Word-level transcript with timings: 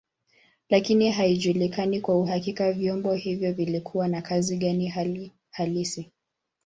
Lakini 0.69 1.11
haijulikani 1.11 2.01
kwa 2.01 2.17
uhakika 2.17 2.71
vyombo 2.73 3.13
hivyo 3.13 3.53
vilikuwa 3.53 4.07
na 4.07 4.21
kazi 4.21 4.57
gani 4.57 4.87
hali 4.87 5.31
halisi. 5.51 6.11